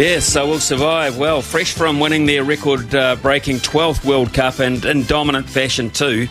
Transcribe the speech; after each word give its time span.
Yes, 0.00 0.34
I 0.34 0.44
will 0.44 0.60
survive. 0.60 1.18
Well, 1.18 1.42
fresh 1.42 1.74
from 1.74 2.00
winning 2.00 2.24
their 2.24 2.42
record 2.42 2.94
uh, 2.94 3.16
breaking 3.16 3.56
12th 3.56 4.02
World 4.02 4.32
Cup 4.32 4.58
and 4.58 4.82
in 4.86 5.04
dominant 5.04 5.46
fashion 5.46 5.90
too. 5.90 6.26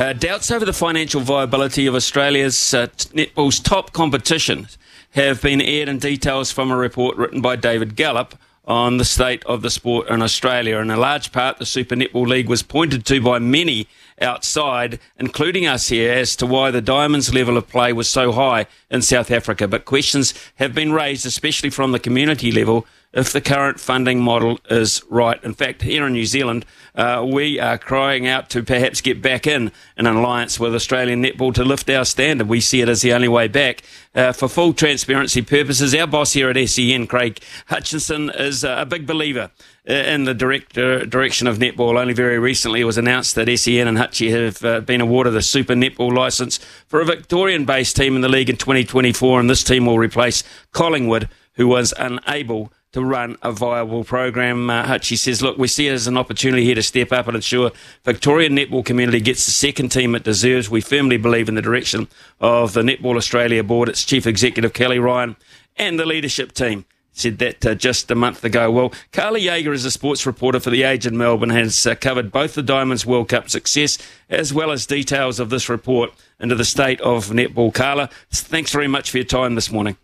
Uh, 0.00 0.14
doubts 0.14 0.50
over 0.50 0.64
the 0.64 0.72
financial 0.72 1.20
viability 1.20 1.86
of 1.86 1.94
Australia's 1.94 2.72
uh, 2.72 2.86
netball's 3.12 3.60
top 3.60 3.92
competition 3.92 4.66
have 5.10 5.42
been 5.42 5.60
aired 5.60 5.90
in 5.90 5.98
details 5.98 6.50
from 6.50 6.70
a 6.70 6.76
report 6.76 7.18
written 7.18 7.42
by 7.42 7.54
David 7.54 7.96
Gallop 7.96 8.34
on 8.64 8.96
the 8.96 9.04
state 9.04 9.44
of 9.44 9.60
the 9.60 9.68
sport 9.68 10.08
in 10.08 10.22
Australia. 10.22 10.78
In 10.78 10.90
a 10.90 10.96
large 10.96 11.32
part, 11.32 11.58
the 11.58 11.66
Super 11.66 11.96
Netball 11.96 12.26
League 12.26 12.48
was 12.48 12.62
pointed 12.62 13.04
to 13.04 13.20
by 13.20 13.38
many 13.40 13.88
outside, 14.22 14.98
including 15.18 15.66
us 15.66 15.88
here, 15.88 16.14
as 16.14 16.34
to 16.36 16.46
why 16.46 16.70
the 16.70 16.80
Diamonds' 16.80 17.34
level 17.34 17.58
of 17.58 17.68
play 17.68 17.92
was 17.92 18.08
so 18.08 18.32
high 18.32 18.64
in 18.90 19.02
South 19.02 19.30
Africa. 19.30 19.68
But 19.68 19.84
questions 19.84 20.32
have 20.54 20.74
been 20.74 20.94
raised, 20.94 21.26
especially 21.26 21.68
from 21.68 21.92
the 21.92 21.98
community 21.98 22.50
level, 22.50 22.86
if 23.12 23.32
the 23.32 23.40
current 23.40 23.80
funding 23.80 24.20
model 24.20 24.60
is 24.70 25.02
right. 25.10 25.42
In 25.42 25.52
fact, 25.52 25.82
here 25.82 26.06
in 26.06 26.12
New 26.12 26.26
Zealand, 26.26 26.64
uh, 26.94 27.26
we 27.28 27.58
are 27.58 27.76
crying 27.76 28.26
out 28.28 28.48
to 28.50 28.62
perhaps 28.62 29.00
get 29.00 29.20
back 29.20 29.46
in 29.46 29.72
an 29.96 30.06
alliance 30.06 30.60
with 30.60 30.74
Australian 30.74 31.22
netball 31.22 31.52
to 31.54 31.64
lift 31.64 31.90
our 31.90 32.04
standard. 32.04 32.48
We 32.48 32.60
see 32.60 32.82
it 32.82 32.88
as 32.88 33.02
the 33.02 33.12
only 33.12 33.28
way 33.28 33.48
back. 33.48 33.82
Uh, 34.14 34.32
for 34.32 34.48
full 34.48 34.72
transparency 34.72 35.42
purposes, 35.42 35.94
our 35.94 36.06
boss 36.06 36.34
here 36.34 36.50
at 36.50 36.68
SEN, 36.68 37.08
Craig 37.08 37.40
Hutchinson, 37.66 38.30
is 38.30 38.62
a 38.62 38.86
big 38.88 39.06
believer 39.06 39.50
uh, 39.88 39.92
in 39.92 40.24
the 40.24 40.34
direct, 40.34 40.78
uh, 40.78 41.04
direction 41.04 41.48
of 41.48 41.58
netball. 41.58 41.98
Only 41.98 42.14
very 42.14 42.38
recently 42.38 42.80
it 42.80 42.84
was 42.84 42.98
announced 42.98 43.34
that 43.34 43.48
SEN 43.58 43.88
and 43.88 43.98
Hutchie 43.98 44.30
have 44.30 44.64
uh, 44.64 44.80
been 44.80 45.00
awarded 45.00 45.32
the 45.32 45.42
Super 45.42 45.74
Netball 45.74 46.14
licence 46.14 46.58
for 46.86 47.00
a 47.00 47.04
Victorian-based 47.04 47.96
team 47.96 48.14
in 48.14 48.22
the 48.22 48.28
league 48.28 48.50
in 48.50 48.56
2024, 48.56 49.40
and 49.40 49.50
this 49.50 49.64
team 49.64 49.86
will 49.86 49.98
replace 49.98 50.44
Collingwood, 50.72 51.28
who 51.54 51.66
was 51.66 51.92
unable 51.98 52.72
to 52.92 53.04
run 53.04 53.36
a 53.42 53.52
viable 53.52 54.02
program. 54.02 54.68
Uh, 54.68 54.84
Hutchie 54.84 55.16
says, 55.16 55.42
look, 55.42 55.56
we 55.56 55.68
see 55.68 55.86
it 55.86 55.92
as 55.92 56.06
an 56.06 56.16
opportunity 56.16 56.64
here 56.64 56.74
to 56.74 56.82
step 56.82 57.12
up 57.12 57.28
and 57.28 57.36
ensure 57.36 57.70
Victorian 58.04 58.56
netball 58.56 58.84
community 58.84 59.20
gets 59.20 59.46
the 59.46 59.52
second 59.52 59.90
team 59.90 60.14
it 60.14 60.24
deserves. 60.24 60.68
We 60.68 60.80
firmly 60.80 61.16
believe 61.16 61.48
in 61.48 61.54
the 61.54 61.62
direction 61.62 62.08
of 62.40 62.72
the 62.72 62.82
Netball 62.82 63.16
Australia 63.16 63.62
board, 63.62 63.88
its 63.88 64.04
chief 64.04 64.26
executive, 64.26 64.72
Kelly 64.72 64.98
Ryan, 64.98 65.36
and 65.76 65.98
the 65.98 66.06
leadership 66.06 66.52
team. 66.52 66.84
Said 67.12 67.38
that 67.38 67.66
uh, 67.66 67.74
just 67.74 68.10
a 68.10 68.14
month 68.14 68.44
ago. 68.44 68.70
Well, 68.70 68.92
Carla 69.12 69.40
Jaeger 69.40 69.72
is 69.72 69.84
a 69.84 69.90
sports 69.90 70.24
reporter 70.24 70.60
for 70.60 70.70
The 70.70 70.84
Age 70.84 71.06
in 71.06 71.18
Melbourne, 71.18 71.50
has 71.50 71.84
uh, 71.84 71.96
covered 71.96 72.30
both 72.30 72.54
the 72.54 72.62
Diamonds 72.62 73.04
World 73.04 73.28
Cup 73.28 73.50
success 73.50 73.98
as 74.28 74.54
well 74.54 74.70
as 74.70 74.86
details 74.86 75.40
of 75.40 75.50
this 75.50 75.68
report 75.68 76.12
into 76.38 76.54
the 76.54 76.64
state 76.64 77.00
of 77.00 77.26
netball. 77.26 77.74
Carla, 77.74 78.08
thanks 78.30 78.72
very 78.72 78.86
much 78.86 79.10
for 79.10 79.18
your 79.18 79.24
time 79.24 79.56
this 79.56 79.72
morning. 79.72 79.96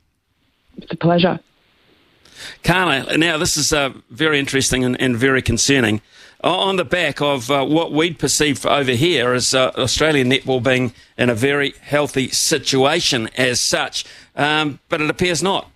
It's 0.77 0.93
a 0.93 0.97
pleasure. 0.97 1.39
Carla, 2.63 3.17
now 3.17 3.39
this 3.39 3.57
is 3.57 3.73
uh, 3.73 3.93
very 4.11 4.39
interesting 4.39 4.85
and, 4.85 5.01
and, 5.01 5.17
very 5.17 5.43
concerning. 5.43 6.01
On 6.43 6.77
the 6.77 6.85
back 6.85 7.21
of 7.21 7.51
uh, 7.51 7.65
what 7.65 7.93
we'd 7.93 8.19
perceive 8.19 8.65
over 8.67 8.93
here 8.93 9.33
as 9.33 9.55
uh, 9.55 9.73
Australian 9.77 10.31
netball 10.31 10.63
being 10.63 10.93
in 11.17 11.31
a 11.31 11.35
very 11.35 11.75
healthy 11.81 12.29
situation 12.29 13.29
as 13.37 13.59
such, 13.61 14.05
um, 14.37 14.79
but 14.89 15.01
it 15.01 15.11
appears 15.11 15.43
not. 15.43 15.71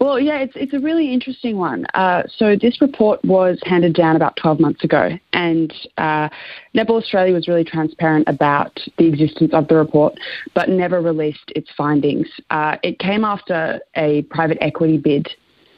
Well, 0.00 0.18
yeah, 0.18 0.38
it's 0.38 0.54
it's 0.56 0.72
a 0.72 0.80
really 0.80 1.12
interesting 1.12 1.58
one. 1.58 1.84
Uh, 1.92 2.22
so 2.34 2.56
this 2.56 2.80
report 2.80 3.22
was 3.22 3.58
handed 3.64 3.94
down 3.94 4.16
about 4.16 4.34
12 4.36 4.58
months 4.58 4.82
ago, 4.82 5.10
and 5.34 5.72
uh, 5.98 6.30
Netball 6.74 7.02
Australia 7.02 7.34
was 7.34 7.46
really 7.46 7.64
transparent 7.64 8.26
about 8.26 8.80
the 8.96 9.06
existence 9.06 9.52
of 9.52 9.68
the 9.68 9.76
report, 9.76 10.14
but 10.54 10.70
never 10.70 11.02
released 11.02 11.52
its 11.54 11.68
findings. 11.76 12.26
Uh, 12.48 12.78
it 12.82 12.98
came 12.98 13.26
after 13.26 13.78
a 13.94 14.22
private 14.30 14.56
equity 14.62 14.96
bid 14.96 15.28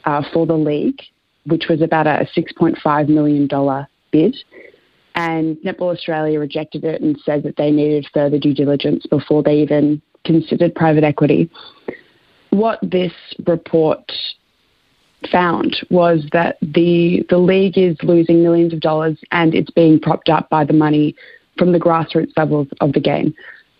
uh, 0.05 0.23
for 0.31 0.45
the 0.45 0.57
league, 0.57 1.01
which 1.45 1.65
was 1.67 1.81
about 1.81 2.07
a 2.07 2.25
6.5 2.33 3.09
million 3.09 3.45
dollar 3.45 3.89
bid. 4.11 4.37
And 5.15 5.57
Netball 5.57 5.93
Australia 5.93 6.39
rejected 6.39 6.85
it 6.85 7.01
and 7.01 7.19
said 7.25 7.43
that 7.43 7.57
they 7.57 7.71
needed 7.71 8.07
further 8.13 8.39
due 8.39 8.53
diligence 8.53 9.05
before 9.05 9.43
they 9.43 9.57
even 9.57 10.01
considered 10.23 10.73
private 10.73 11.03
equity 11.03 11.51
what 12.53 12.79
this 12.81 13.13
report 13.47 14.11
found 15.31 15.77
was 15.89 16.25
that 16.31 16.57
the 16.61 17.25
the 17.29 17.37
league 17.37 17.77
is 17.77 17.95
losing 18.03 18.43
millions 18.43 18.73
of 18.73 18.79
dollars 18.79 19.17
and 19.31 19.55
it's 19.55 19.71
being 19.71 19.99
propped 19.99 20.29
up 20.29 20.49
by 20.49 20.63
the 20.65 20.73
money 20.73 21.15
from 21.57 21.71
the 21.71 21.79
grassroots 21.79 22.35
levels 22.35 22.67
of 22.81 22.93
the 22.93 22.99
game. 22.99 23.33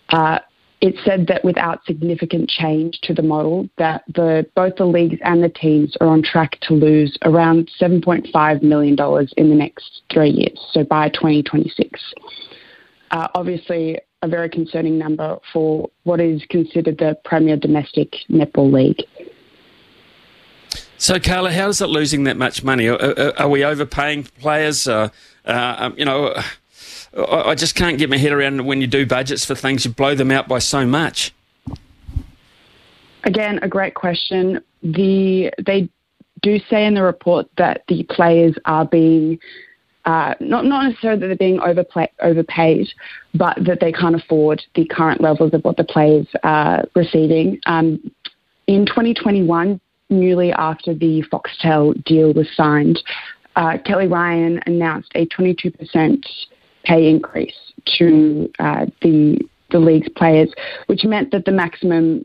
Uh, 0.10 0.40
it 0.82 0.96
said 1.06 1.28
that 1.28 1.46
without 1.46 1.84
significant 1.86 2.50
change 2.50 3.00
to 3.04 3.14
the 3.14 3.22
model, 3.22 3.70
that 3.78 4.04
the 4.14 4.46
both 4.54 4.76
the 4.76 4.86
leagues 4.86 5.18
and 5.24 5.42
the 5.42 5.50
teams 5.50 5.96
are 6.02 6.08
on 6.08 6.22
track 6.22 6.58
to 6.62 6.74
lose 6.74 7.18
around 7.24 7.72
7.5 7.80 8.62
million 8.62 8.96
dollars 8.96 9.34
in 9.38 9.50
the 9.50 9.56
next 9.56 10.02
three 10.12 10.30
years, 10.30 10.60
so 10.72 10.84
by 10.84 11.08
2026. 11.10 12.02
Uh, 13.12 13.28
obviously, 13.36 13.98
a 14.24 14.28
very 14.28 14.50
concerning 14.50 14.98
number 14.98 15.38
for 15.52 15.90
what 16.04 16.20
is 16.22 16.42
considered 16.50 16.98
the 16.98 17.16
premier 17.26 17.58
domestic 17.58 18.16
netball 18.30 18.72
league. 18.72 19.04
So, 20.98 21.20
Carla, 21.20 21.52
how 21.52 21.68
is 21.68 21.82
it 21.82 21.88
losing 21.88 22.24
that 22.24 22.38
much 22.38 22.64
money? 22.64 22.88
Are, 22.88 23.38
are 23.38 23.50
we 23.50 23.66
overpaying 23.66 24.24
players? 24.40 24.88
Uh, 24.88 25.10
uh, 25.46 25.76
um, 25.78 25.96
you 25.98 26.06
know, 26.06 26.34
I 27.18 27.54
just 27.56 27.76
can't 27.76 27.98
get 27.98 28.10
my 28.10 28.18
head 28.18 28.32
around 28.32 28.66
when 28.66 28.80
you 28.80 28.88
do 28.88 29.06
budgets 29.06 29.44
for 29.44 29.56
things, 29.56 29.84
you 29.84 29.92
blow 29.92 30.16
them 30.16 30.32
out 30.32 30.48
by 30.48 30.60
so 30.60 30.86
much. 30.86 31.34
Again, 33.26 33.60
a 33.62 33.68
great 33.68 33.96
question. 33.96 34.64
The 34.82 35.54
they 35.66 35.90
do 36.42 36.60
say 36.70 36.86
in 36.86 36.94
the 36.94 37.04
report 37.04 37.48
that 37.58 37.84
the 37.90 38.04
players 38.04 38.56
are 38.66 38.86
being 38.86 39.40
uh, 40.06 40.34
not 40.40 40.66
not 40.66 40.86
necessarily 40.86 41.20
that 41.22 41.28
they're 41.28 41.36
being 41.36 41.60
overplay, 41.60 42.10
overpaid, 42.22 42.88
but 43.34 43.58
that 43.66 43.80
they 43.80 43.92
can't 43.92 44.16
afford 44.16 44.62
the 44.76 44.86
current 44.86 45.22
levels 45.22 45.54
of 45.54 45.64
what 45.64 45.78
the 45.78 45.84
players 45.84 46.28
are 46.44 46.84
receiving. 46.96 47.60
Um, 47.66 48.12
in 48.68 48.86
2021, 48.86 49.80
newly 50.10 50.52
after 50.52 50.94
the 50.94 51.24
Foxtel 51.32 52.02
deal 52.04 52.34
was 52.34 52.48
signed, 52.56 53.02
uh, 53.56 53.78
Kelly 53.86 54.08
Ryan 54.08 54.60
announced 54.66 55.12
a 55.16 55.26
22% 55.28 56.26
pay 56.84 57.10
increase 57.10 57.56
to 57.98 58.52
uh, 58.60 58.86
the 59.02 59.40
the 59.72 59.80
league's 59.80 60.10
players, 60.16 60.54
which 60.86 61.04
meant 61.04 61.32
that 61.32 61.46
the 61.46 61.52
maximum 61.52 62.24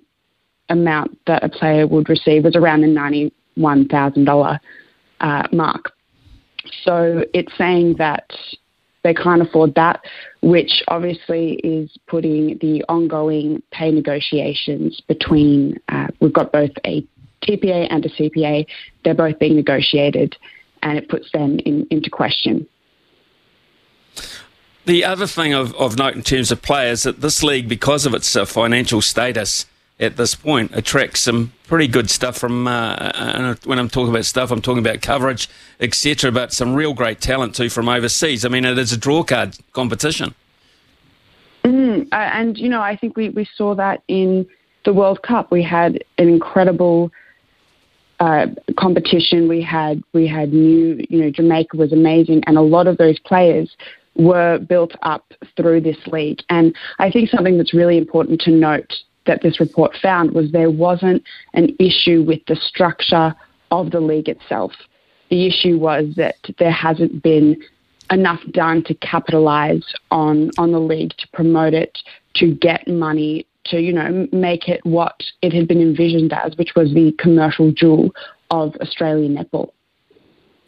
amount 0.69 1.19
that 1.27 1.43
a 1.43 1.49
player 1.49 1.87
would 1.87 2.09
receive 2.09 2.45
was 2.45 2.55
around 2.55 2.83
the 2.83 3.31
$91,000 3.57 4.59
uh, 5.21 5.43
mark. 5.53 5.93
So 6.85 7.25
it's 7.35 7.57
saying 7.57 7.97
that 7.99 8.31
they 9.05 9.15
can't 9.15 9.43
afford 9.43 9.75
that, 9.75 10.01
which 10.43 10.83
obviously 10.89 11.55
is 11.65 11.91
putting 12.07 12.59
the 12.59 12.85
ongoing 12.89 13.63
pay 13.71 13.91
negotiations 13.91 15.01
between, 15.07 15.79
uh, 15.89 16.09
we've 16.21 16.33
got 16.33 16.53
both 16.53 16.73
a 16.85 17.05
TPA 17.43 17.87
and 17.91 18.05
a 18.05 18.09
CPA, 18.09 18.67
they're 19.05 19.15
both 19.15 19.39
being 19.39 19.57
negotiated, 19.57 20.37
and 20.83 20.99
it 20.99 21.09
puts 21.09 21.31
them 21.33 21.59
in, 21.61 21.87
into 21.91 22.11
question. 22.11 22.67
The 24.85 25.05
other 25.05 25.27
thing 25.27 25.53
of, 25.53 25.75
of 25.75 25.97
note 25.97 26.15
in 26.15 26.23
terms 26.23 26.51
of 26.51 26.63
players 26.63 27.03
that 27.03 27.21
this 27.21 27.43
league, 27.43 27.69
because 27.69 28.07
of 28.07 28.15
its 28.15 28.35
uh, 28.35 28.45
financial 28.45 29.03
status, 29.03 29.67
at 30.01 30.17
this 30.17 30.35
point 30.35 30.71
attracts 30.75 31.21
some 31.21 31.53
pretty 31.67 31.89
good 31.89 32.11
stuff 32.11 32.39
from. 32.39 32.67
Uh, 32.67 33.55
when 33.65 33.79
I'm 33.79 33.89
talking 33.89 34.11
about 34.11 34.25
stuff, 34.25 34.51
I'm 34.51 34.63
talking 34.63 34.85
about 34.85 35.03
coverage, 35.03 35.49
etc. 35.81 36.31
But 36.33 36.53
some 36.53 36.75
real 36.75 36.95
great 36.95 37.21
talent 37.21 37.55
too 37.55 37.69
from 37.69 37.89
overseas. 37.89 38.45
I 38.45 38.49
mean, 38.49 38.65
it 38.65 38.79
is 38.79 38.93
a 38.93 38.97
draw 38.97 39.23
card 39.23 39.57
competition. 39.73 40.35
Mm, 41.65 42.09
and 42.13 42.57
you 42.57 42.69
know, 42.69 42.81
I 42.81 42.97
think 42.97 43.17
we, 43.17 43.31
we 43.31 43.47
saw 43.57 43.75
that 43.75 44.03
in 44.09 44.47
the 44.85 44.93
World 44.93 45.23
Cup. 45.23 45.51
We 45.51 45.63
had 45.63 46.05
an 46.17 46.29
incredible 46.29 47.11
uh, 48.21 48.47
competition. 48.79 49.49
We 49.49 49.63
had 49.63 50.03
we 50.13 50.27
had 50.27 50.53
new, 50.53 51.05
you 51.09 51.21
know, 51.23 51.31
Jamaica 51.31 51.77
was 51.77 51.93
amazing, 51.93 52.43
and 52.47 52.57
a 52.57 52.63
lot 52.63 52.87
of 52.87 52.97
those 52.99 53.19
players 53.21 53.77
were 54.15 54.59
built 54.59 54.93
up 55.03 55.33
through 55.57 55.81
this 55.81 55.97
league. 56.09 56.41
And 56.51 56.75
I 56.99 57.11
think 57.11 57.31
something 57.31 57.57
that's 57.57 57.73
really 57.73 57.97
important 57.97 58.41
to 58.43 58.51
note 58.51 58.93
that 59.29 59.43
this 59.43 59.61
report 59.61 59.93
found 60.03 60.33
was 60.33 60.51
there 60.51 60.71
wasn't 60.71 61.23
an 61.55 61.77
issue 61.79 62.25
with 62.27 62.41
the 62.49 62.57
structure 62.57 63.35
of 63.71 63.93
the 63.93 64.01
league 64.01 64.29
itself. 64.29 64.73
The 65.31 65.47
issue 65.47 65.79
was 65.79 66.15
that 66.17 66.37
there 66.59 66.73
hasn't 66.73 67.23
been 67.23 67.63
enough 68.11 68.41
done 68.51 68.83
to 68.85 68.95
capitalize 68.95 69.85
on 70.11 70.51
on 70.59 70.73
the 70.73 70.81
league 70.81 71.13
to 71.19 71.29
promote 71.35 71.75
it 71.75 71.99
to 72.37 72.55
get 72.55 72.89
money 72.89 73.47
to 73.67 73.81
you 73.81 73.93
know 73.93 74.27
make 74.33 74.69
it 74.69 74.81
what 74.85 75.23
it 75.43 75.53
had 75.53 75.69
been 75.69 75.83
envisioned 75.83 76.33
as 76.33 76.57
which 76.57 76.75
was 76.75 76.93
the 76.95 77.13
commercial 77.19 77.71
jewel 77.71 78.11
of 78.51 78.75
Australian 78.77 79.37
netball. 79.37 79.71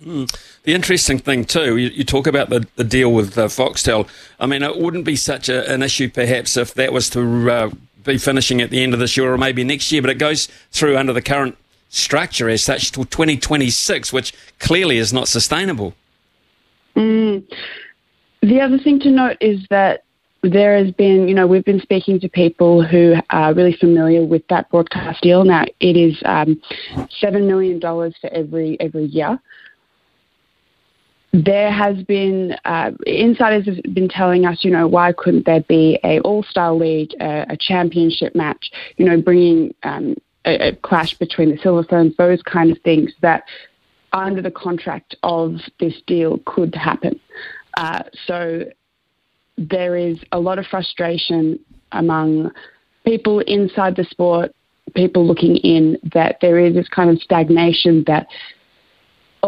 Mm. 0.04 0.34
The 0.62 0.74
interesting 0.74 1.18
thing 1.18 1.44
too, 1.44 1.76
you, 1.76 1.88
you 1.88 2.04
talk 2.04 2.26
about 2.26 2.48
the, 2.48 2.66
the 2.76 2.84
deal 2.84 3.12
with 3.12 3.36
uh, 3.36 3.46
Foxtel. 3.48 4.08
I 4.38 4.46
mean, 4.46 4.62
it 4.62 4.78
wouldn't 4.78 5.04
be 5.04 5.16
such 5.16 5.48
a, 5.48 5.70
an 5.70 5.82
issue 5.82 6.08
perhaps 6.08 6.56
if 6.56 6.72
that 6.74 6.92
was 6.92 7.10
to 7.10 7.50
uh, 7.50 7.70
be 8.04 8.18
finishing 8.18 8.60
at 8.60 8.70
the 8.70 8.82
end 8.82 8.94
of 8.94 9.00
this 9.00 9.16
year 9.16 9.32
or 9.32 9.38
maybe 9.38 9.64
next 9.64 9.90
year, 9.92 10.02
but 10.02 10.10
it 10.10 10.18
goes 10.18 10.48
through 10.70 10.96
under 10.96 11.12
the 11.12 11.22
current 11.22 11.56
structure 11.88 12.48
as 12.48 12.62
such 12.62 12.92
till 12.92 13.04
2026, 13.04 14.12
which 14.12 14.32
clearly 14.58 14.98
is 14.98 15.12
not 15.12 15.28
sustainable. 15.28 15.94
Mm. 16.96 17.46
The 18.42 18.60
other 18.60 18.78
thing 18.78 19.00
to 19.00 19.10
note 19.10 19.36
is 19.40 19.66
that 19.70 20.04
there 20.42 20.76
has 20.82 20.90
been, 20.92 21.28
you 21.28 21.34
know, 21.34 21.46
we've 21.46 21.64
been 21.64 21.80
speaking 21.80 22.18
to 22.20 22.28
people 22.28 22.82
who 22.82 23.16
are 23.28 23.52
really 23.52 23.76
familiar 23.76 24.24
with 24.24 24.46
that 24.48 24.70
broadcast 24.70 25.22
deal. 25.22 25.44
Now, 25.44 25.64
it 25.80 25.96
is 25.96 26.16
um, 26.24 26.60
$7 27.22 27.46
million 27.46 27.80
for 27.80 28.32
every, 28.32 28.80
every 28.80 29.04
year 29.04 29.38
there 31.32 31.70
has 31.70 32.02
been 32.04 32.56
uh, 32.64 32.90
insiders 33.06 33.66
have 33.66 33.94
been 33.94 34.08
telling 34.08 34.46
us, 34.46 34.64
you 34.64 34.70
know, 34.70 34.88
why 34.88 35.12
couldn't 35.12 35.46
there 35.46 35.62
be 35.62 35.98
a 36.02 36.18
all-star 36.20 36.72
league, 36.72 37.12
a, 37.20 37.46
a 37.50 37.56
championship 37.56 38.34
match, 38.34 38.70
you 38.96 39.04
know, 39.04 39.20
bringing 39.20 39.72
um, 39.84 40.16
a, 40.44 40.68
a, 40.68 40.76
clash 40.76 41.14
between 41.18 41.50
the 41.50 41.58
Silver 41.58 41.84
Ferns, 41.84 42.16
those 42.16 42.42
kind 42.42 42.72
of 42.72 42.78
things 42.82 43.12
that 43.20 43.44
under 44.12 44.42
the 44.42 44.50
contract 44.50 45.14
of 45.22 45.56
this 45.78 45.94
deal 46.06 46.40
could 46.46 46.74
happen. 46.74 47.20
Uh, 47.76 48.02
so 48.26 48.64
there 49.56 49.96
is 49.96 50.18
a 50.32 50.40
lot 50.40 50.58
of 50.58 50.66
frustration 50.66 51.58
among 51.92 52.50
people 53.04 53.40
inside 53.40 53.94
the 53.94 54.04
sport, 54.04 54.52
people 54.94 55.24
looking 55.24 55.56
in, 55.58 55.96
that 56.12 56.38
there 56.40 56.58
is 56.58 56.74
this 56.74 56.88
kind 56.88 57.10
of 57.10 57.20
stagnation 57.20 58.02
that 58.06 58.26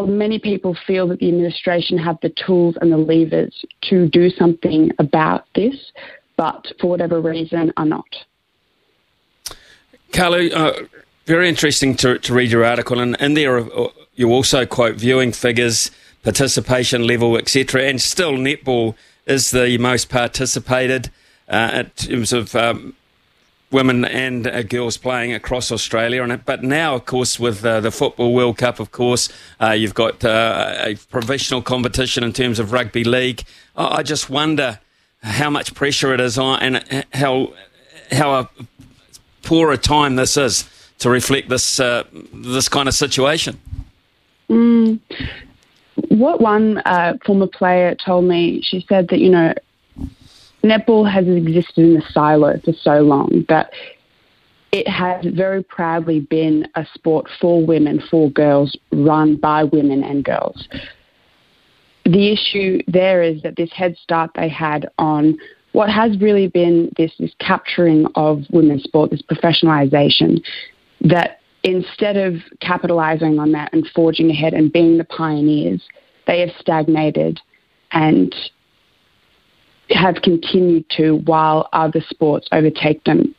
many 0.00 0.38
people 0.38 0.76
feel 0.86 1.06
that 1.08 1.18
the 1.18 1.28
administration 1.28 1.98
have 1.98 2.18
the 2.22 2.30
tools 2.30 2.76
and 2.80 2.92
the 2.92 2.96
levers 2.96 3.64
to 3.82 4.08
do 4.08 4.30
something 4.30 4.90
about 4.98 5.46
this, 5.54 5.92
but 6.36 6.66
for 6.80 6.88
whatever 6.88 7.20
reason 7.20 7.72
are 7.76 7.84
not. 7.84 8.06
Carla, 10.12 10.48
uh, 10.48 10.86
very 11.26 11.48
interesting 11.48 11.94
to, 11.96 12.18
to, 12.18 12.34
read 12.34 12.50
your 12.50 12.64
article, 12.64 13.00
and 13.00 13.16
in 13.20 13.34
there 13.34 13.58
uh, 13.58 13.88
you 14.14 14.30
also 14.30 14.66
quote 14.66 14.96
viewing 14.96 15.32
figures, 15.32 15.90
participation 16.22 17.06
level, 17.06 17.36
etc. 17.36 17.84
And 17.84 18.00
still, 18.00 18.32
netball 18.32 18.94
is 19.26 19.50
the 19.50 19.78
most 19.78 20.08
participated 20.08 21.10
uh, 21.48 21.84
in 21.84 21.90
terms 21.90 22.32
of 22.32 22.54
um, 22.54 22.94
women 23.72 24.04
and 24.04 24.46
uh, 24.46 24.62
girls 24.62 24.96
playing 24.96 25.32
across 25.32 25.72
Australia. 25.72 26.22
And 26.22 26.44
but 26.44 26.62
now, 26.62 26.94
of 26.94 27.06
course, 27.06 27.40
with 27.40 27.64
uh, 27.64 27.80
the 27.80 27.90
Football 27.90 28.34
World 28.34 28.58
Cup, 28.58 28.78
of 28.80 28.92
course, 28.92 29.28
uh, 29.60 29.70
you've 29.70 29.94
got 29.94 30.24
uh, 30.24 30.74
a 30.78 30.96
professional 31.10 31.62
competition 31.62 32.22
in 32.22 32.32
terms 32.32 32.58
of 32.58 32.72
rugby 32.72 33.04
league. 33.04 33.42
I 33.76 34.02
just 34.02 34.28
wonder 34.28 34.80
how 35.22 35.50
much 35.50 35.74
pressure 35.74 36.12
it 36.12 36.20
is 36.20 36.38
on, 36.38 36.60
and 36.60 36.76
uh, 36.76 37.02
how 37.14 37.54
how 38.10 38.34
a 38.34 38.50
poor 39.42 39.72
a 39.72 39.78
time 39.78 40.16
this 40.16 40.36
is 40.36 40.68
to 40.98 41.10
reflect 41.10 41.48
this 41.48 41.80
uh, 41.80 42.04
this 42.32 42.68
kind 42.68 42.88
of 42.88 42.94
situation. 42.94 43.58
Mm. 44.48 45.00
What 46.08 46.40
one 46.40 46.82
former 47.24 47.46
player 47.46 47.94
told 47.94 48.24
me, 48.24 48.62
she 48.62 48.84
said 48.88 49.08
that 49.08 49.18
you 49.18 49.30
know 49.30 49.54
netball 50.62 51.10
has 51.10 51.26
existed 51.26 51.84
in 51.84 51.96
a 51.96 52.12
silo 52.12 52.58
for 52.64 52.72
so 52.72 53.00
long 53.00 53.44
that 53.48 53.72
it 54.72 54.88
has 54.88 55.24
very 55.34 55.62
proudly 55.62 56.20
been 56.20 56.66
a 56.76 56.86
sport 56.94 57.28
for 57.40 57.64
women, 57.64 58.02
for 58.10 58.30
girls, 58.30 58.76
run 58.90 59.36
by 59.36 59.64
women 59.64 60.02
and 60.02 60.24
girls. 60.24 60.66
The 62.04 62.32
issue 62.32 62.80
there 62.88 63.22
is 63.22 63.42
that 63.42 63.56
this 63.56 63.70
head 63.72 63.96
start 64.02 64.30
they 64.34 64.48
had 64.48 64.88
on 64.98 65.36
what 65.72 65.90
has 65.90 66.18
really 66.20 66.48
been 66.48 66.90
this, 66.96 67.12
this 67.18 67.32
capturing 67.38 68.06
of 68.14 68.42
women's 68.50 68.82
sport, 68.82 69.10
this 69.10 69.22
professionalisation, 69.22 70.42
that 71.02 71.40
instead 71.62 72.16
of 72.16 72.34
capitalising 72.60 73.40
on 73.40 73.52
that 73.52 73.72
and 73.72 73.86
forging 73.94 74.30
ahead 74.30 74.54
and 74.54 74.72
being 74.72 74.98
the 74.98 75.04
pioneers, 75.04 75.82
they 76.26 76.40
have 76.40 76.50
stagnated 76.58 77.40
and 77.92 78.34
have 79.94 80.16
continued 80.16 80.88
to 80.90 81.16
while 81.24 81.68
other 81.72 82.00
sports 82.08 82.48
overtake 82.52 83.02
them. 83.04 83.34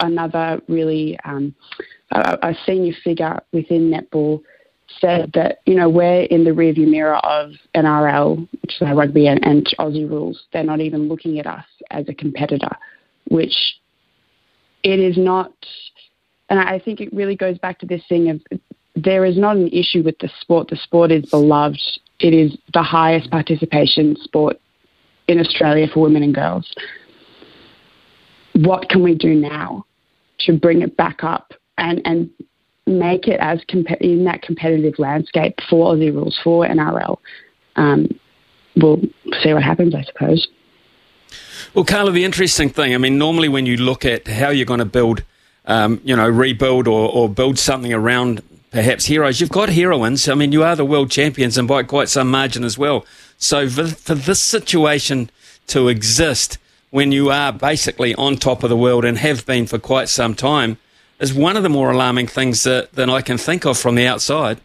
Another 0.00 0.60
really 0.68 1.18
um, 1.24 1.54
a, 2.10 2.54
senior 2.66 2.94
figure 3.04 3.38
within 3.52 3.90
netball 3.90 4.42
said 4.98 5.30
that 5.34 5.60
you 5.66 5.74
know 5.74 5.88
we're 5.88 6.22
in 6.22 6.44
the 6.44 6.50
rearview 6.50 6.88
mirror 6.88 7.16
of 7.16 7.52
NRL, 7.74 8.48
which 8.62 8.80
is 8.80 8.88
rugby 8.94 9.26
and, 9.26 9.44
and 9.44 9.66
Aussie 9.78 10.08
rules. 10.08 10.44
They're 10.52 10.64
not 10.64 10.80
even 10.80 11.08
looking 11.08 11.38
at 11.38 11.46
us 11.46 11.64
as 11.90 12.08
a 12.08 12.14
competitor, 12.14 12.76
which 13.28 13.54
it 14.82 14.98
is 14.98 15.16
not. 15.16 15.52
And 16.48 16.58
I 16.58 16.80
think 16.80 17.00
it 17.00 17.12
really 17.12 17.36
goes 17.36 17.58
back 17.58 17.78
to 17.80 17.86
this 17.86 18.02
thing 18.08 18.30
of 18.30 18.40
there 18.96 19.24
is 19.24 19.38
not 19.38 19.56
an 19.56 19.68
issue 19.68 20.02
with 20.02 20.18
the 20.18 20.30
sport. 20.40 20.68
The 20.68 20.76
sport 20.76 21.12
is 21.12 21.26
beloved. 21.26 21.80
It 22.18 22.34
is 22.34 22.56
the 22.74 22.82
highest 22.82 23.30
participation 23.30 24.16
sport 24.20 24.58
in 25.30 25.38
Australia 25.38 25.86
for 25.92 26.00
women 26.00 26.22
and 26.24 26.34
girls. 26.34 26.74
What 28.54 28.88
can 28.88 29.02
we 29.02 29.14
do 29.14 29.34
now 29.34 29.86
to 30.40 30.58
bring 30.58 30.82
it 30.82 30.96
back 30.96 31.22
up 31.22 31.54
and, 31.78 32.02
and 32.04 32.28
make 32.86 33.28
it 33.28 33.38
as 33.40 33.60
comp- 33.70 34.00
in 34.00 34.24
that 34.24 34.42
competitive 34.42 34.98
landscape 34.98 35.54
for 35.68 35.94
Aussie 35.94 36.12
rules, 36.12 36.38
for 36.42 36.66
NRL? 36.66 37.18
Um, 37.76 38.08
we'll 38.76 39.00
see 39.42 39.54
what 39.54 39.62
happens, 39.62 39.94
I 39.94 40.02
suppose. 40.02 40.48
Well, 41.74 41.84
Carla, 41.84 42.10
the 42.10 42.24
interesting 42.24 42.68
thing, 42.68 42.92
I 42.92 42.98
mean, 42.98 43.16
normally 43.16 43.48
when 43.48 43.66
you 43.66 43.76
look 43.76 44.04
at 44.04 44.26
how 44.26 44.50
you're 44.50 44.66
going 44.66 44.80
to 44.80 44.84
build, 44.84 45.22
um, 45.66 46.00
you 46.02 46.16
know, 46.16 46.28
rebuild 46.28 46.88
or, 46.88 47.08
or 47.08 47.28
build 47.28 47.56
something 47.56 47.92
around 47.92 48.42
perhaps 48.70 49.06
heroes. 49.06 49.40
You've 49.40 49.50
got 49.50 49.68
heroines. 49.68 50.28
I 50.28 50.34
mean, 50.34 50.52
you 50.52 50.62
are 50.62 50.76
the 50.76 50.84
world 50.84 51.10
champions 51.10 51.58
and 51.58 51.66
by 51.66 51.82
quite 51.82 52.08
some 52.08 52.30
margin 52.30 52.64
as 52.64 52.78
well. 52.78 53.04
So 53.38 53.68
for, 53.68 54.14
this 54.14 54.40
situation 54.40 55.30
to 55.68 55.88
exist 55.88 56.58
when 56.90 57.12
you 57.12 57.30
are 57.30 57.52
basically 57.52 58.14
on 58.16 58.36
top 58.36 58.62
of 58.62 58.70
the 58.70 58.76
world 58.76 59.04
and 59.04 59.18
have 59.18 59.46
been 59.46 59.66
for 59.66 59.78
quite 59.78 60.08
some 60.08 60.34
time 60.34 60.76
is 61.20 61.34
one 61.34 61.56
of 61.56 61.62
the 61.62 61.68
more 61.68 61.90
alarming 61.90 62.26
things 62.26 62.62
that, 62.64 62.92
that 62.92 63.08
I 63.08 63.22
can 63.22 63.38
think 63.38 63.64
of 63.64 63.78
from 63.78 63.94
the 63.94 64.06
outside. 64.06 64.60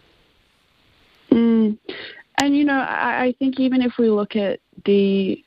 Mm. 1.32 1.78
And 2.38 2.56
you 2.56 2.66
know, 2.66 2.78
I, 2.78 3.26
I 3.26 3.36
think 3.40 3.60
even 3.60 3.82
if 3.82 3.98
we 3.98 4.10
look 4.10 4.36
at 4.36 4.60
the 4.86 5.42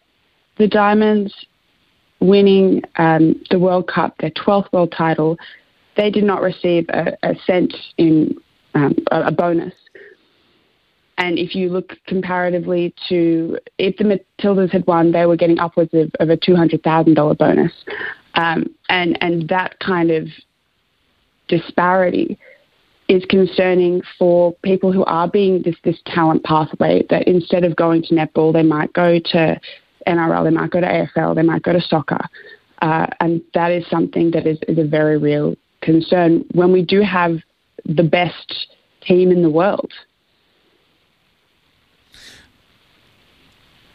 the 0.57 0.67
Diamonds 0.67 1.33
winning 2.21 2.83
um, 2.97 3.41
the 3.51 3.59
World 3.61 3.87
Cup, 3.87 4.17
their 4.19 4.31
12th 4.31 4.73
world 4.73 4.93
title, 4.97 5.39
they 5.97 6.11
did 6.11 6.25
not 6.25 6.43
receive 6.43 6.89
a, 6.89 7.17
a 7.23 7.37
cent 7.47 7.73
in 7.97 8.37
um, 8.79 8.95
a, 9.11 9.33
bonus. 9.33 9.75
And 11.17 11.39
if 11.39 11.55
you 11.55 11.69
look 11.69 11.95
comparatively 12.07 12.95
to 13.09 13.59
if 13.79 13.97
the 13.97 14.05
Matildas 14.05 14.71
had 14.71 14.87
won, 14.87 15.11
they 15.11 15.27
were 15.27 15.37
getting 15.37 15.59
upwards 15.59 15.93
of, 15.93 16.13
of 16.21 16.31
a 16.31 16.37
two 16.37 16.55
hundred 16.55 16.83
thousand 16.83 17.15
dollar 17.15 17.35
bonus, 17.35 17.73
um, 18.35 18.67
and 18.89 19.19
and 19.21 19.49
that 19.49 19.79
kind 19.81 20.11
of 20.11 20.29
disparity 21.49 22.39
is 23.09 23.25
concerning 23.31 24.03
for 24.19 24.53
people 24.63 24.93
who 24.93 25.05
are 25.05 25.29
being 25.29 25.63
this 25.63 25.77
this 25.83 25.99
talent 26.07 26.45
pathway. 26.45 27.05
That 27.11 27.27
instead 27.27 27.65
of 27.65 27.75
going 27.75 28.03
to 28.03 28.15
netball, 28.15 28.53
they 28.53 28.63
might 28.63 28.93
go 28.93 29.19
to 29.19 29.61
NRL, 30.07 30.45
they 30.45 30.51
might 30.51 30.71
go 30.71 30.81
to 30.81 30.87
AFL, 30.87 31.35
they 31.35 31.43
might 31.43 31.63
go 31.63 31.73
to 31.73 31.81
soccer, 31.81 32.21
uh, 32.81 33.09
and 33.19 33.43
that 33.55 33.73
is 33.73 33.85
something 33.91 34.31
that 34.31 34.47
is, 34.47 34.59
is 34.69 34.79
a 34.79 34.85
very 34.85 35.19
real 35.19 35.57
concern 35.81 36.45
when 36.53 36.73
we 36.73 36.83
do 36.83 37.01
have 37.03 37.39
the 37.85 38.03
best 38.03 38.69
team 39.01 39.31
in 39.31 39.43
the 39.43 39.51
world. 39.51 39.93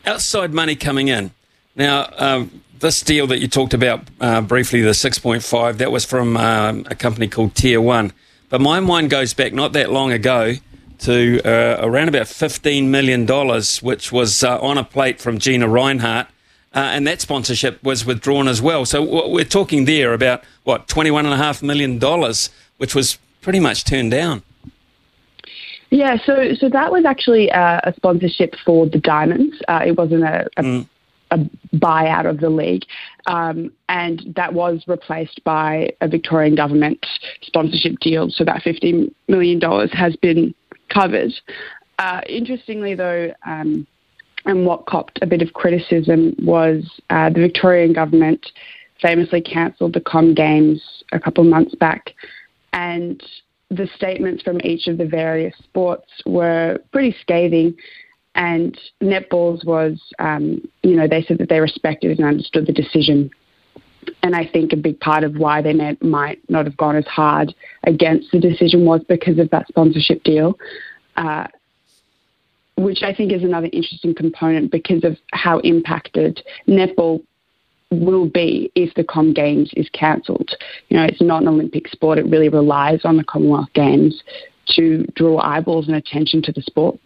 Outside 0.05 0.53
money 0.53 0.75
coming 0.75 1.07
in. 1.07 1.31
Now, 1.75 2.09
um, 2.17 2.61
this 2.79 3.01
deal 3.01 3.25
that 3.27 3.39
you 3.39 3.47
talked 3.47 3.73
about 3.73 4.01
uh, 4.19 4.41
briefly, 4.41 4.81
the 4.81 4.91
6.5, 4.91 5.77
that 5.77 5.91
was 5.91 6.05
from 6.05 6.35
um, 6.37 6.85
a 6.89 6.95
company 6.95 7.27
called 7.27 7.55
Tier 7.55 7.79
One. 7.79 8.11
But 8.49 8.61
my 8.61 8.79
mind 8.79 9.09
goes 9.09 9.33
back 9.33 9.53
not 9.53 9.73
that 9.73 9.91
long 9.91 10.11
ago 10.11 10.55
to 10.99 11.41
uh, 11.43 11.77
around 11.79 12.09
about 12.09 12.27
$15 12.27 12.87
million, 12.87 13.25
which 13.81 14.11
was 14.11 14.43
uh, 14.43 14.59
on 14.59 14.77
a 14.77 14.83
plate 14.83 15.19
from 15.19 15.37
Gina 15.37 15.67
Rinehart. 15.67 16.27
Uh, 16.75 16.79
and 16.79 17.05
that 17.07 17.21
sponsorship 17.21 17.83
was 17.83 18.05
withdrawn 18.05 18.47
as 18.47 18.61
well. 18.61 18.85
So 18.85 19.29
we're 19.29 19.45
talking 19.45 19.85
there 19.85 20.13
about, 20.13 20.43
what, 20.63 20.87
$21.5 20.87 21.61
million, 21.61 21.99
which 22.77 22.95
was 22.95 23.17
pretty 23.43 23.59
much 23.59 23.83
turned 23.83 24.09
down. 24.11 24.41
Yeah, 25.91 26.17
so 26.25 26.55
so 26.55 26.69
that 26.69 26.91
was 26.91 27.05
actually 27.05 27.51
uh, 27.51 27.81
a 27.83 27.93
sponsorship 27.95 28.55
for 28.65 28.87
the 28.87 28.97
Diamonds. 28.97 29.55
Uh, 29.67 29.81
it 29.85 29.95
wasn't 29.95 30.23
a, 30.23 30.47
a, 30.57 30.63
mm. 30.63 30.89
a, 31.29 31.37
buyout 31.75 32.27
of 32.27 32.39
the 32.39 32.49
league, 32.49 32.85
um, 33.27 33.71
and 33.89 34.23
that 34.35 34.53
was 34.53 34.83
replaced 34.87 35.43
by 35.43 35.91
a 36.01 36.07
Victorian 36.07 36.55
government 36.55 37.05
sponsorship 37.43 37.99
deal. 37.99 38.31
So 38.31 38.43
that 38.43 38.63
fifty 38.63 39.13
million 39.27 39.59
dollars 39.59 39.91
has 39.93 40.15
been 40.15 40.55
covered. 40.89 41.33
Uh, 41.99 42.21
interestingly, 42.27 42.95
though. 42.95 43.31
Um, 43.45 43.85
and 44.45 44.65
what 44.65 44.87
copped 44.87 45.19
a 45.21 45.25
bit 45.25 45.41
of 45.41 45.53
criticism 45.53 46.35
was 46.39 46.83
uh, 47.09 47.29
the 47.29 47.39
Victorian 47.39 47.93
government 47.93 48.45
famously 49.01 49.41
cancelled 49.41 49.93
the 49.93 50.01
Com 50.01 50.33
Games 50.33 51.03
a 51.11 51.19
couple 51.19 51.43
of 51.43 51.49
months 51.49 51.75
back, 51.75 52.13
and 52.73 53.23
the 53.69 53.87
statements 53.95 54.43
from 54.43 54.59
each 54.63 54.87
of 54.87 54.97
the 54.97 55.05
various 55.05 55.55
sports 55.63 56.11
were 56.25 56.79
pretty 56.91 57.15
scathing. 57.21 57.75
And 58.35 58.77
netballs 59.01 59.63
was, 59.63 60.01
um, 60.19 60.67
you 60.81 60.95
know, 60.95 61.07
they 61.07 61.23
said 61.23 61.37
that 61.37 61.49
they 61.49 61.59
respected 61.59 62.17
and 62.17 62.27
understood 62.27 62.65
the 62.65 62.73
decision. 62.73 63.29
And 64.23 64.35
I 64.35 64.45
think 64.45 64.73
a 64.73 64.77
big 64.77 64.99
part 64.99 65.23
of 65.23 65.35
why 65.35 65.61
they 65.61 65.73
may, 65.73 65.95
might 66.01 66.39
not 66.49 66.65
have 66.65 66.75
gone 66.75 66.95
as 66.95 67.05
hard 67.05 67.53
against 67.83 68.31
the 68.31 68.39
decision 68.39 68.85
was 68.85 69.01
because 69.07 69.37
of 69.37 69.49
that 69.51 69.67
sponsorship 69.67 70.23
deal, 70.23 70.57
uh, 71.15 71.47
which 72.75 73.03
I 73.03 73.13
think 73.13 73.31
is 73.31 73.43
another 73.43 73.69
interesting 73.71 74.15
component 74.15 74.71
because 74.71 75.03
of 75.03 75.17
how 75.31 75.59
impacted 75.59 76.41
netball 76.67 77.23
will 77.93 78.25
be 78.25 78.71
if 78.75 78.93
the 78.95 79.03
Com 79.03 79.33
Games 79.33 79.71
is 79.75 79.89
cancelled. 79.89 80.51
You 80.89 80.97
know, 80.97 81.03
it's 81.03 81.21
not 81.21 81.41
an 81.41 81.47
Olympic 81.47 81.87
sport. 81.87 82.17
It 82.17 82.25
really 82.27 82.49
relies 82.49 83.05
on 83.05 83.17
the 83.17 83.23
Commonwealth 83.23 83.71
Games 83.73 84.21
to 84.75 85.05
draw 85.15 85.39
eyeballs 85.39 85.87
and 85.87 85.95
attention 85.95 86.41
to 86.43 86.51
the 86.51 86.61
sport. 86.61 86.99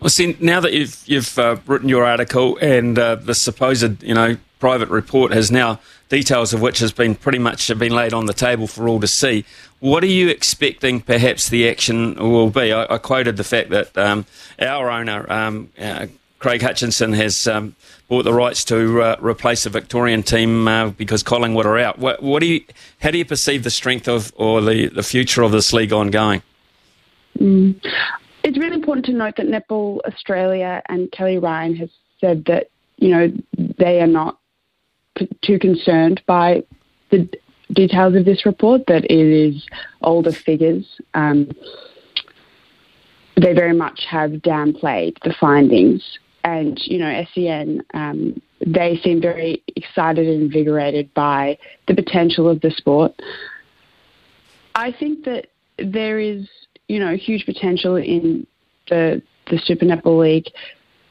Well, 0.00 0.10
see, 0.10 0.36
now 0.38 0.60
that 0.60 0.72
you've 0.72 1.02
you've 1.06 1.38
uh, 1.38 1.56
written 1.66 1.88
your 1.88 2.04
article 2.04 2.56
and 2.58 2.96
uh, 2.98 3.16
the 3.16 3.34
supposed 3.34 4.02
you 4.02 4.14
know 4.14 4.36
private 4.60 4.88
report 4.88 5.32
has 5.32 5.50
now 5.50 5.80
details 6.08 6.52
of 6.52 6.60
which 6.60 6.78
has 6.78 6.92
been 6.92 7.14
pretty 7.14 7.38
much 7.38 7.66
been 7.78 7.94
laid 7.94 8.12
on 8.12 8.26
the 8.26 8.32
table 8.32 8.66
for 8.66 8.88
all 8.88 9.00
to 9.00 9.08
see. 9.08 9.44
What 9.80 10.02
are 10.02 10.08
you 10.08 10.28
expecting? 10.28 11.00
Perhaps 11.00 11.48
the 11.48 11.68
action 11.68 12.14
will 12.14 12.50
be. 12.50 12.72
I, 12.72 12.94
I 12.94 12.98
quoted 12.98 13.36
the 13.36 13.44
fact 13.44 13.70
that 13.70 13.96
um, 13.96 14.26
our 14.60 14.90
owner, 14.90 15.30
um, 15.30 15.70
uh, 15.78 16.06
Craig 16.38 16.62
Hutchinson, 16.62 17.12
has 17.14 17.48
um, 17.48 17.74
bought 18.08 18.22
the 18.22 18.32
rights 18.32 18.64
to 18.66 19.02
uh, 19.02 19.16
replace 19.20 19.64
the 19.64 19.70
Victorian 19.70 20.22
team 20.22 20.68
uh, 20.68 20.90
because 20.90 21.22
Collingwood 21.22 21.66
are 21.66 21.78
out. 21.78 21.98
What, 21.98 22.22
what, 22.22 22.40
do 22.40 22.46
you, 22.46 22.64
how 23.00 23.10
do 23.10 23.18
you 23.18 23.24
perceive 23.24 23.64
the 23.64 23.70
strength 23.70 24.08
of 24.08 24.32
or 24.36 24.60
the, 24.60 24.88
the 24.88 25.02
future 25.02 25.42
of 25.42 25.50
this 25.50 25.72
league 25.72 25.92
ongoing? 25.92 26.42
Mm. 27.38 27.80
It's 28.44 28.56
really 28.56 28.76
important 28.76 29.06
to 29.06 29.12
note 29.12 29.36
that 29.36 29.46
Netball 29.46 29.98
Australia 30.06 30.82
and 30.88 31.10
Kelly 31.10 31.38
Ryan 31.38 31.74
has 31.76 31.90
said 32.20 32.44
that 32.46 32.70
you 32.96 33.10
know 33.10 33.32
they 33.78 34.00
are 34.00 34.06
not 34.06 34.38
p- 35.16 35.28
too 35.42 35.58
concerned 35.58 36.22
by 36.26 36.62
the 37.10 37.28
details 37.72 38.14
of 38.14 38.24
this 38.24 38.46
report. 38.46 38.82
That 38.86 39.04
it 39.04 39.10
is 39.12 39.66
older 40.02 40.32
figures. 40.32 40.86
Um, 41.14 41.50
they 43.36 43.52
very 43.52 43.74
much 43.74 44.04
have 44.08 44.30
downplayed 44.30 45.16
the 45.22 45.34
findings 45.38 46.02
and 46.56 46.80
you 46.86 46.98
know 46.98 47.24
SEN 47.34 47.82
um, 47.94 48.40
they 48.64 48.98
seem 49.02 49.20
very 49.20 49.62
excited 49.76 50.26
and 50.26 50.42
invigorated 50.42 51.12
by 51.14 51.58
the 51.86 51.94
potential 51.94 52.48
of 52.48 52.60
the 52.60 52.70
sport. 52.70 53.12
I 54.74 54.92
think 54.92 55.24
that 55.24 55.48
there 55.78 56.18
is 56.18 56.48
you 56.88 56.98
know 56.98 57.16
huge 57.16 57.44
potential 57.44 57.96
in 57.96 58.46
the 58.88 59.22
the 59.50 59.58
Super 59.58 59.84
Netball 59.84 60.20
League. 60.20 60.46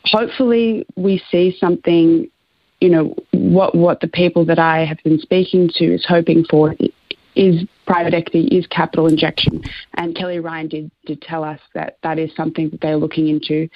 Hopefully, 0.05 0.85
we 0.95 1.21
see 1.31 1.55
something. 1.59 2.29
You 2.81 2.89
know 2.89 3.15
what 3.31 3.75
what 3.75 4.01
the 4.01 4.07
people 4.07 4.45
that 4.45 4.59
I 4.59 4.85
have 4.85 4.99
been 5.03 5.19
speaking 5.19 5.69
to 5.75 5.85
is 5.85 6.05
hoping 6.07 6.45
for 6.49 6.75
is 7.35 7.63
private 7.87 8.13
equity, 8.13 8.47
is 8.55 8.67
capital 8.67 9.07
injection. 9.07 9.63
And 9.95 10.15
Kelly 10.15 10.39
Ryan 10.39 10.67
did, 10.67 10.91
did 11.05 11.21
tell 11.21 11.43
us 11.43 11.59
that 11.73 11.97
that 12.03 12.19
is 12.19 12.29
something 12.35 12.69
that 12.69 12.81
they're 12.81 12.97
looking 12.97 13.27
into. 13.29 13.69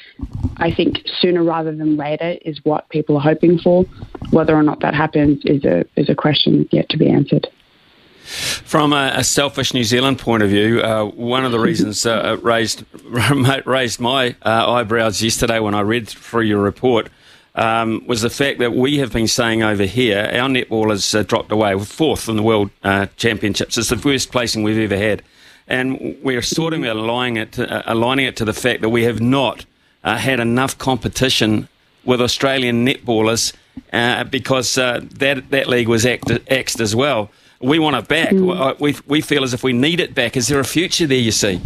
I 0.57 0.71
think 0.71 0.99
sooner 1.19 1.43
rather 1.43 1.73
than 1.73 1.97
later 1.97 2.37
is 2.45 2.59
what 2.63 2.89
people 2.89 3.17
are 3.17 3.21
hoping 3.21 3.57
for. 3.57 3.85
Whether 4.29 4.55
or 4.55 4.63
not 4.63 4.81
that 4.81 4.93
happens 4.93 5.41
is 5.45 5.65
a, 5.65 5.85
is 5.95 6.09
a 6.09 6.15
question 6.15 6.67
yet 6.71 6.89
to 6.89 6.97
be 6.97 7.09
answered. 7.09 7.47
From 8.23 8.93
a, 8.93 9.13
a, 9.15 9.23
selfish 9.23 9.73
New 9.73 9.83
Zealand 9.83 10.19
point 10.19 10.43
of 10.43 10.49
view, 10.49 10.79
uh, 10.81 11.05
one 11.05 11.43
of 11.43 11.51
the 11.51 11.59
reasons 11.59 12.05
uh, 12.05 12.37
raised 12.43 12.85
raised 13.65 13.99
my 13.99 14.35
uh, 14.43 14.71
eyebrows 14.71 15.23
yesterday 15.23 15.59
when 15.59 15.73
I 15.73 15.81
read 15.81 16.07
through 16.07 16.43
your 16.43 16.61
report 16.61 17.09
um, 17.55 18.05
was 18.07 18.21
the 18.21 18.29
fact 18.29 18.59
that 18.59 18.73
we 18.73 18.97
have 18.99 19.11
been 19.11 19.27
saying 19.27 19.61
over 19.63 19.85
here 19.85 20.19
our 20.33 20.49
netball 20.49 20.89
has 20.89 21.13
uh, 21.13 21.23
dropped 21.23 21.51
away. 21.51 21.75
We're 21.75 21.85
fourth 21.85 22.29
in 22.29 22.37
the 22.37 22.43
World 22.43 22.69
uh, 22.83 23.07
Championships. 23.17 23.77
It's 23.77 23.89
the 23.89 24.01
worst 24.03 24.31
placing 24.31 24.63
we've 24.63 24.77
ever 24.77 24.97
had. 24.97 25.21
And 25.67 26.17
we're 26.21 26.41
sort 26.41 26.73
of 26.73 26.83
aligning 26.83 27.37
it 27.37 27.51
to, 27.53 27.69
uh, 27.69 27.93
aligning 27.93 28.25
it 28.25 28.35
to 28.37 28.45
the 28.45 28.53
fact 28.53 28.81
that 28.81 28.89
we 28.89 29.03
have 29.03 29.21
not 29.21 29.65
uh, 30.03 30.17
had 30.17 30.39
enough 30.39 30.77
competition 30.77 31.67
with 32.03 32.21
Australian 32.21 32.85
netballers 32.85 33.53
uh, 33.93 34.23
because 34.25 34.77
uh, 34.77 35.01
that, 35.15 35.49
that 35.51 35.67
league 35.67 35.87
was 35.87 36.05
axed 36.05 36.79
as 36.79 36.95
well. 36.95 37.29
We 37.61 37.77
want 37.77 37.95
it 37.95 38.07
back. 38.07 38.31
Mm. 38.31 38.79
We, 38.79 38.95
we 39.05 39.21
feel 39.21 39.43
as 39.43 39.53
if 39.53 39.63
we 39.63 39.71
need 39.71 39.99
it 39.99 40.15
back. 40.15 40.35
Is 40.35 40.47
there 40.47 40.59
a 40.59 40.65
future 40.65 41.05
there, 41.05 41.19
you 41.19 41.31
see? 41.31 41.61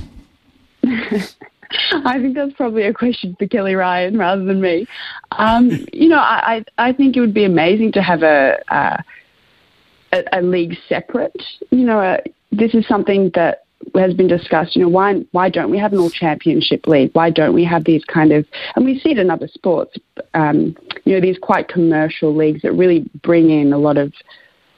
I 2.06 2.20
think 2.20 2.36
that's 2.36 2.54
probably 2.54 2.84
a 2.84 2.94
question 2.94 3.36
for 3.38 3.48
Kelly 3.48 3.76
Ryan 3.76 4.18
rather 4.18 4.44
than 4.44 4.62
me. 4.62 4.86
Um, 5.32 5.70
you 5.94 6.08
know, 6.08 6.20
I, 6.20 6.64
I 6.78 6.94
think 6.94 7.16
it 7.16 7.20
would 7.20 7.34
be 7.34 7.46
amazing 7.46 7.92
to 7.94 8.02
have 8.02 8.24
a 8.24 8.58
a, 8.70 10.24
a 10.34 10.42
league 10.42 10.76
separate. 10.88 11.42
You 11.72 11.86
know, 11.86 12.00
uh, 12.00 12.18
this 12.52 12.74
is 12.74 12.88
something 12.88 13.32
that 13.36 13.66
has 13.96 14.14
been 14.14 14.28
discussed. 14.28 14.76
You 14.76 14.84
know, 14.84 14.90
why 14.90 15.22
why 15.32 15.50
don't 15.50 15.72
we 15.72 15.78
have 15.78 15.94
an 15.94 16.00
all 16.00 16.10
championship 16.10 16.88
league? 16.88 17.12
Why 17.14 17.30
don't 17.30 17.54
we 17.54 17.64
have 17.66 17.84
these 17.84 18.04
kind 18.06 18.32
of 18.32 18.46
and 18.76 18.86
we 18.86 19.00
see 19.00 19.12
it 19.12 19.18
in 19.18 19.30
other 19.30 19.48
sports. 19.48 19.98
Um, 20.34 20.76
you 21.06 21.14
know, 21.14 21.22
these 21.22 21.38
quite 21.38 21.68
commercial 21.68 22.36
leagues 22.36 22.62
that 22.64 22.74
really 22.74 23.10
bring 23.22 23.50
in 23.50 23.74
a 23.74 23.78
lot 23.78 23.98
of 23.98 24.14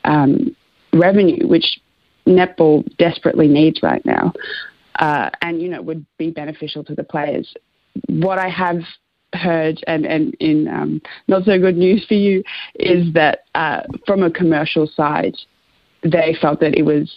um, 0.04 0.56
revenue, 0.94 1.48
which 1.48 1.80
netball 2.26 2.86
desperately 2.98 3.48
needs 3.48 3.82
right 3.82 4.06
now 4.06 4.34
uh, 5.00 5.30
and 5.42 5.62
you 5.62 5.70
know 5.70 5.82
would 5.82 6.06
be 6.18 6.32
beneficial 6.32 6.84
to 6.86 6.96
the 6.96 7.04
players. 7.04 7.54
What 8.08 8.38
I 8.38 8.50
have 8.50 8.82
heard, 9.34 9.84
and, 9.88 10.06
and 10.06 10.34
in 10.36 10.68
um, 10.68 11.02
not 11.28 11.46
so 11.46 11.60
good 11.60 11.78
news 11.78 12.06
for 12.08 12.14
you, 12.14 12.44
is 12.76 13.14
that 13.14 13.46
uh, 13.56 13.82
from 14.06 14.24
a 14.24 14.32
commercial 14.32 14.88
side, 14.88 15.36
they 16.04 16.36
felt 16.40 16.60
that 16.62 16.78
it 16.78 16.84
was 16.84 17.12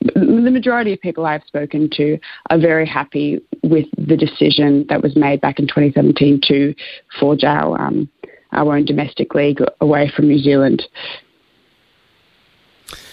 the 0.00 0.50
majority 0.52 0.92
of 0.92 1.00
people 1.00 1.26
I've 1.26 1.42
spoken 1.44 1.90
to 1.94 2.18
are 2.50 2.58
very 2.58 2.86
happy 2.86 3.40
with 3.64 3.86
the 3.96 4.16
decision 4.16 4.86
that 4.88 5.02
was 5.02 5.16
made 5.16 5.40
back 5.40 5.58
in 5.58 5.66
2017 5.66 6.40
to 6.48 6.74
forge 7.18 7.42
our 7.42 7.80
um, 7.80 8.08
our 8.52 8.76
own 8.76 8.84
domestic 8.84 9.34
league 9.34 9.58
away 9.80 10.10
from 10.14 10.28
New 10.28 10.38
Zealand. 10.38 10.82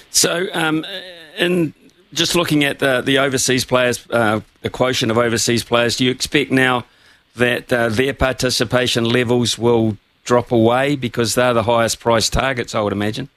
So, 0.09 0.45
um, 0.53 0.85
in 1.37 1.73
just 2.15 2.35
looking 2.35 2.63
at 2.63 2.79
the, 2.79 3.01
the 3.01 3.19
overseas 3.19 3.65
players, 3.65 4.05
uh, 4.09 4.41
the 4.61 4.69
quotient 4.69 5.11
of 5.11 5.17
overseas 5.17 5.63
players, 5.63 5.97
do 5.97 6.05
you 6.05 6.11
expect 6.11 6.51
now 6.51 6.85
that 7.35 7.71
uh, 7.71 7.89
their 7.89 8.13
participation 8.13 9.03
levels 9.03 9.57
will 9.57 9.97
drop 10.23 10.51
away 10.51 10.95
because 10.95 11.35
they're 11.35 11.53
the 11.53 11.63
highest 11.63 11.99
price 11.99 12.29
targets, 12.29 12.73
I 12.73 12.81
would 12.81 12.93
imagine? 12.93 13.29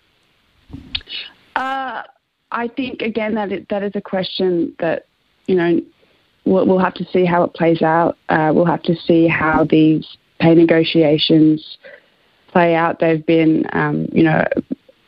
Uh, 1.57 2.03
I 2.51 2.69
think, 2.69 3.03
again, 3.03 3.35
that, 3.35 3.53
it, 3.53 3.69
that 3.69 3.83
is 3.83 3.93
a 3.95 4.01
question 4.01 4.75
that, 4.79 5.07
you 5.47 5.55
know, 5.55 5.83
we'll, 6.45 6.67
we'll 6.67 6.79
have 6.79 6.95
to 6.95 7.05
see 7.13 7.25
how 7.25 7.43
it 7.43 7.55
plays 7.55 7.83
out. 7.83 8.17
Uh, 8.29 8.53
we'll 8.55 8.65
have 8.65 8.83
to 8.85 8.97
see 8.97 9.27
how 9.27 9.65
these 9.65 10.07
pay 10.41 10.55
negotiations 10.55 11.79
play 12.53 12.75
out. 12.75 13.01
They've 13.01 13.25
been, 13.25 13.67
um, 13.73 14.07
you 14.13 14.23
know, 14.23 14.45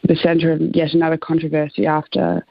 the 0.02 0.16
centre 0.16 0.52
of 0.52 0.60
yet 0.74 0.92
another 0.92 1.16
controversy 1.16 1.86
after 1.86 2.44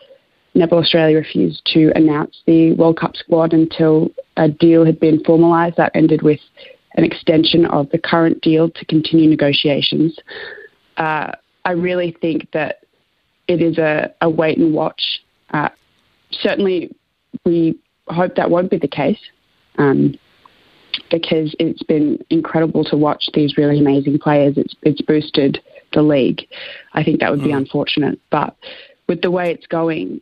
Netball 0.55 0.81
Australia 0.81 1.17
refused 1.17 1.61
to 1.73 1.91
announce 1.95 2.41
the 2.45 2.73
World 2.73 2.99
Cup 2.99 3.15
squad 3.15 3.53
until 3.53 4.09
a 4.37 4.49
deal 4.49 4.85
had 4.85 4.99
been 4.99 5.23
formalised. 5.23 5.75
That 5.75 5.91
ended 5.95 6.21
with 6.21 6.39
an 6.95 7.03
extension 7.03 7.65
of 7.65 7.89
the 7.91 7.99
current 7.99 8.41
deal 8.41 8.69
to 8.69 8.85
continue 8.85 9.29
negotiations. 9.29 10.17
uh, 10.97 11.31
I 11.65 11.71
really 11.71 12.15
think 12.21 12.51
that 12.51 12.83
it 13.47 13.61
is 13.61 13.77
a, 13.77 14.13
a 14.21 14.29
wait 14.29 14.57
and 14.57 14.73
watch. 14.73 15.21
Uh, 15.51 15.69
certainly, 16.31 16.95
we 17.45 17.77
hope 18.07 18.35
that 18.35 18.49
won't 18.49 18.71
be 18.71 18.77
the 18.77 18.87
case 18.87 19.19
um, 19.77 20.17
because 21.11 21.55
it's 21.59 21.83
been 21.83 22.23
incredible 22.29 22.83
to 22.85 22.97
watch 22.97 23.29
these 23.33 23.57
really 23.57 23.79
amazing 23.79 24.19
players. 24.19 24.57
It's, 24.57 24.75
it's 24.83 25.01
boosted 25.01 25.61
the 25.93 26.01
league. 26.01 26.41
I 26.93 27.03
think 27.03 27.19
that 27.19 27.31
would 27.31 27.43
be 27.43 27.51
mm. 27.51 27.57
unfortunate. 27.57 28.19
But 28.29 28.55
with 29.07 29.21
the 29.21 29.31
way 29.31 29.51
it's 29.51 29.67
going, 29.67 30.21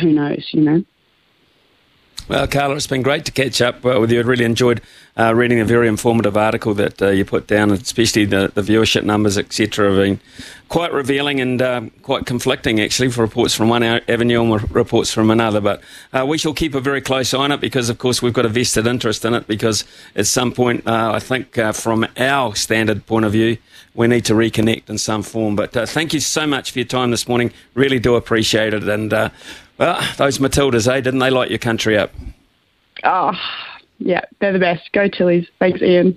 who 0.00 0.12
knows, 0.12 0.48
you 0.52 0.62
know? 0.62 0.84
Well, 2.28 2.46
Carla, 2.46 2.76
it's 2.76 2.86
been 2.86 3.02
great 3.02 3.24
to 3.24 3.32
catch 3.32 3.60
up 3.60 3.84
uh, 3.84 3.98
with 4.00 4.12
you. 4.12 4.20
I 4.20 4.22
really 4.22 4.44
enjoyed 4.44 4.80
uh, 5.18 5.34
reading 5.34 5.58
a 5.58 5.64
very 5.64 5.88
informative 5.88 6.36
article 6.36 6.72
that 6.74 7.02
uh, 7.02 7.08
you 7.08 7.24
put 7.24 7.48
down, 7.48 7.72
especially 7.72 8.24
the, 8.26 8.50
the 8.54 8.62
viewership 8.62 9.02
numbers, 9.02 9.36
etc., 9.36 9.88
have 9.88 9.96
been 9.96 10.20
quite 10.68 10.92
revealing 10.92 11.40
and 11.40 11.60
um, 11.60 11.90
quite 12.02 12.24
conflicting, 12.24 12.80
actually, 12.80 13.10
for 13.10 13.22
reports 13.22 13.54
from 13.54 13.68
one 13.68 13.82
avenue 13.82 14.40
and 14.40 14.72
reports 14.72 15.12
from 15.12 15.32
another. 15.32 15.60
But 15.60 15.82
uh, 16.12 16.24
we 16.24 16.38
shall 16.38 16.54
keep 16.54 16.76
a 16.76 16.80
very 16.80 17.00
close 17.00 17.34
eye 17.34 17.38
on 17.38 17.50
it 17.50 17.60
because, 17.60 17.90
of 17.90 17.98
course, 17.98 18.22
we've 18.22 18.32
got 18.32 18.46
a 18.46 18.48
vested 18.48 18.86
interest 18.86 19.24
in 19.24 19.34
it 19.34 19.48
because 19.48 19.84
at 20.14 20.28
some 20.28 20.52
point, 20.52 20.86
uh, 20.86 21.10
I 21.12 21.18
think, 21.18 21.56
from 21.74 22.06
our 22.16 22.54
standard 22.54 23.04
point 23.04 23.24
of 23.24 23.32
view, 23.32 23.58
we 23.94 24.06
need 24.06 24.24
to 24.26 24.34
reconnect 24.34 24.88
in 24.88 24.96
some 24.96 25.22
form. 25.22 25.56
But 25.56 25.72
thank 25.72 26.14
you 26.14 26.20
so 26.20 26.46
much 26.46 26.70
for 26.70 26.78
your 26.78 26.88
time 26.88 27.10
this 27.10 27.26
morning. 27.26 27.52
Really 27.74 27.98
do 27.98 28.14
appreciate 28.14 28.72
it. 28.72 28.88
And 28.88 29.12
well, 29.82 30.00
those 30.16 30.38
Matildas, 30.38 30.86
eh? 30.86 31.00
Didn't 31.00 31.18
they 31.18 31.30
light 31.30 31.50
your 31.50 31.58
country 31.58 31.98
up? 31.98 32.12
Oh, 33.02 33.32
yeah, 33.98 34.20
they're 34.40 34.52
the 34.52 34.60
best. 34.60 34.92
Go 34.92 35.08
Tillies. 35.08 35.48
Thanks, 35.58 35.82
Ian. 35.82 36.10